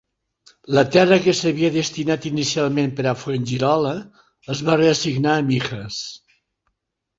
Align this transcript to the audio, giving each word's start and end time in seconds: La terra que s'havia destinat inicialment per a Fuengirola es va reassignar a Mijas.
La 0.77 0.83
terra 0.95 1.19
que 1.25 1.35
s'havia 1.39 1.69
destinat 1.75 2.25
inicialment 2.29 2.95
per 3.01 3.07
a 3.13 3.15
Fuengirola 3.25 3.93
es 4.57 4.65
va 4.71 4.81
reassignar 4.83 5.39
a 5.39 5.47
Mijas. 5.53 6.03